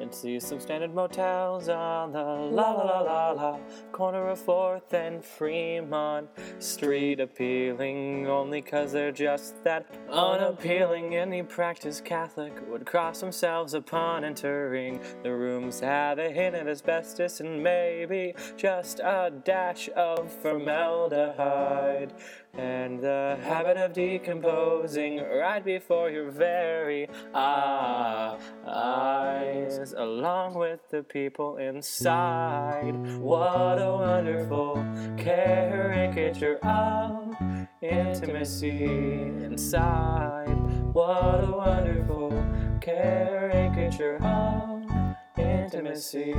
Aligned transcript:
and 0.00 0.14
see 0.14 0.38
some 0.40 0.60
standard 0.60 0.94
motels 0.94 1.68
on 1.68 2.12
the 2.12 2.22
la 2.22 2.72
la 2.72 2.84
la 2.84 3.00
la 3.00 3.30
la 3.32 3.58
corner 3.92 4.28
of 4.28 4.38
4th 4.38 4.92
and 4.92 5.24
Fremont 5.24 6.28
Street. 6.58 7.20
Appealing 7.20 8.26
only 8.26 8.62
'cause 8.62 8.92
they're 8.92 9.12
just 9.12 9.62
that 9.64 9.86
unappealing. 10.10 11.16
Any 11.16 11.42
practiced 11.42 12.04
Catholic 12.04 12.52
would 12.68 12.86
cross 12.86 13.20
themselves 13.20 13.74
upon 13.74 14.24
entering. 14.24 15.00
The 15.22 15.32
rooms 15.32 15.80
have 15.80 16.18
a 16.18 16.30
hint 16.30 16.54
of 16.56 16.68
asbestos 16.68 17.40
and 17.40 17.62
maybe 17.62 18.34
just 18.56 19.00
a 19.00 19.32
dash 19.44 19.88
of 19.96 20.30
formaldehyde. 20.30 22.12
And 22.54 23.00
the 23.00 23.38
habit 23.42 23.76
of 23.76 23.92
decomposing 23.92 25.22
right 25.22 25.64
before 25.64 26.10
your 26.10 26.30
very 26.30 27.08
ah, 27.34 28.36
eyes, 29.88 29.94
along 29.96 30.54
with 30.54 30.80
the 30.90 31.02
people 31.02 31.56
inside. 31.56 32.92
What 33.18 33.78
a 33.80 33.92
wonderful 33.92 34.74
caricature 35.16 36.58
of 36.62 37.36
intimacy 37.82 38.84
inside. 38.84 40.56
What 40.92 41.44
a 41.44 41.52
wonderful 41.52 42.30
caricature 42.80 44.16
of 44.22 44.82
intimacy. 45.38 46.34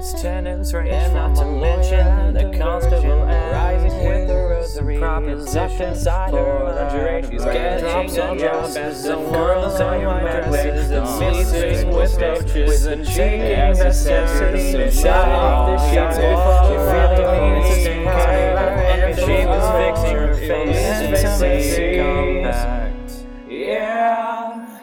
Tenants 0.00 0.72
range 0.72 0.92
And 0.92 1.12
not 1.12 1.36
to 1.36 1.44
mention 1.44 2.32
the 2.32 2.58
constable 2.58 3.24
and 3.24 3.52
rising 3.52 4.08
with 4.08 4.28
the 4.28 4.34
rosary 4.34 4.98
proposition 4.98 5.38
is 5.38 5.56
up 5.56 5.80
inside 5.80 6.32
her 6.32 6.64
lingerie. 6.64 7.20
the 7.20 7.30
She's 7.30 7.44
getting 7.44 8.18
on 8.18 8.36
dresses 8.38 9.04
and 9.04 9.20
and 9.20 9.30
girls 9.30 9.78
on 9.78 10.04
white 10.06 10.22
dresses 10.22 10.90
and 10.90 11.06
and 11.06 11.36
missing 11.36 11.88
with 11.94 12.18
roaches 12.18 12.86
and 12.86 13.02
and 13.02 13.10
taking 13.10 13.40
necessities 13.40 14.06
necessities 14.06 14.74
inside 14.74 15.32
off 15.32 15.68
the 15.68 15.76
sheets 15.90 16.16
before 16.16 16.64
she 16.64 16.76
the 16.76 17.28
really 17.28 17.60
needs 17.60 17.84
to 17.84 17.90
before 17.98 18.12
care. 18.14 18.78
she 18.78 19.00
And 19.02 19.16
she 19.18 19.46
was 19.46 19.66
fixing 20.00 20.16
her 20.16 20.34
face 20.34 20.76
and 20.76 21.40
facing 21.40 22.42
compact. 22.42 23.26
Yeah, 23.50 24.80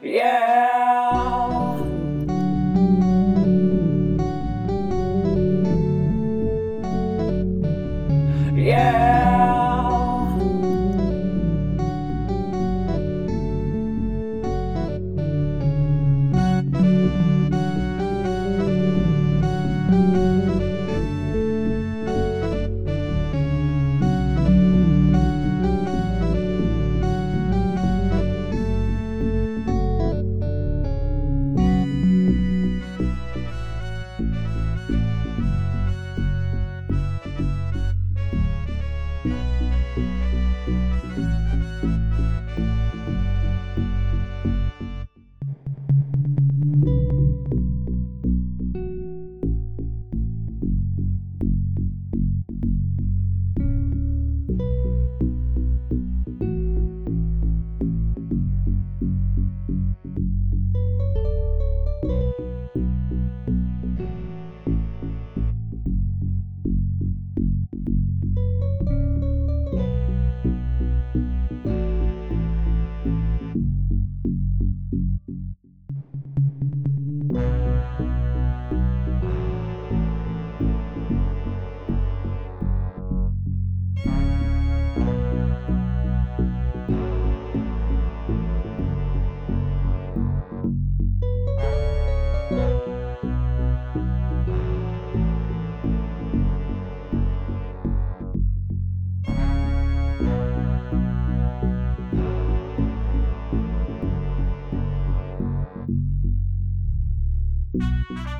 yeah. 0.00 0.79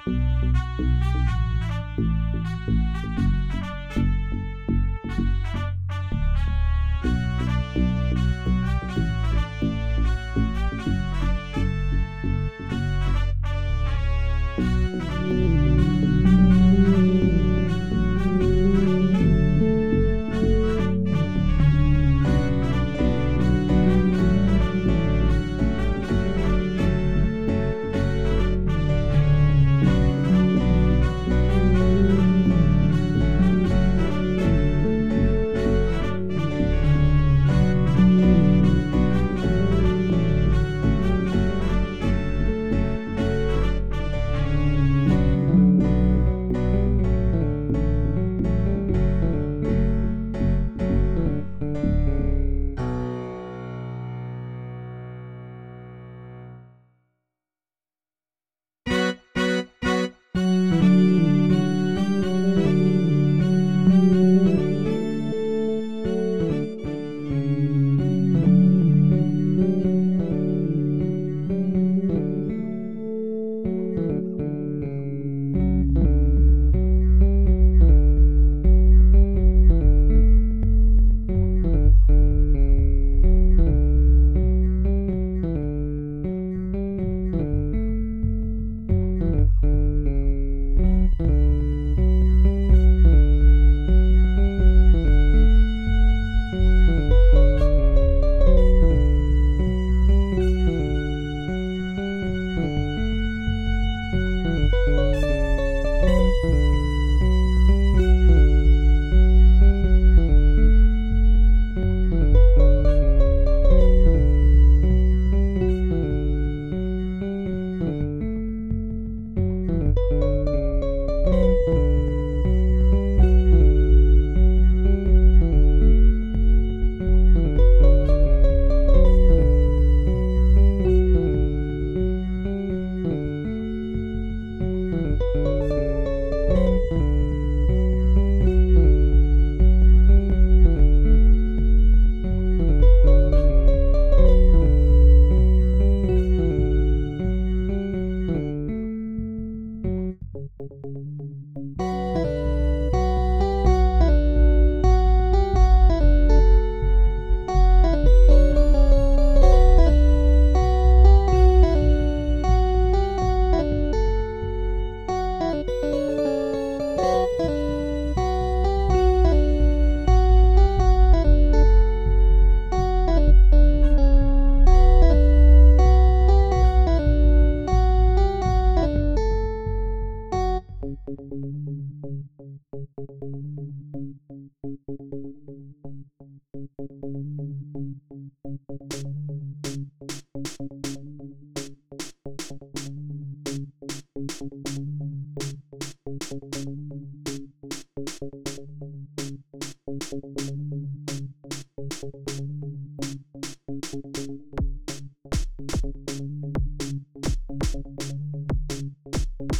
Thank 0.06 0.18
you. 3.18 3.29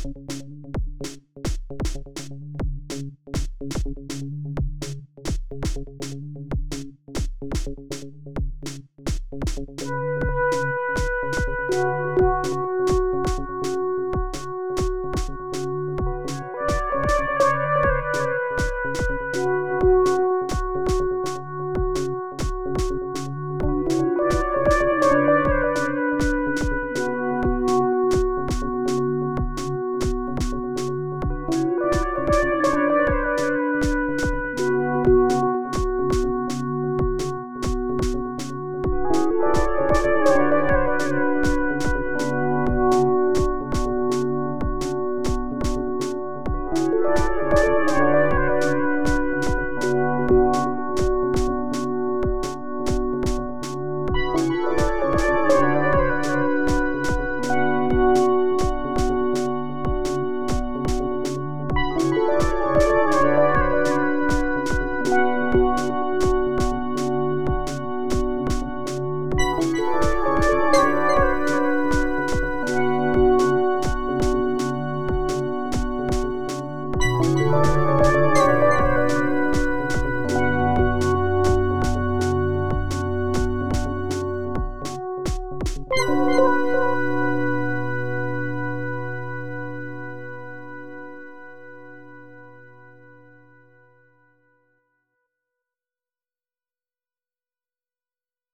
Música 0.02 0.49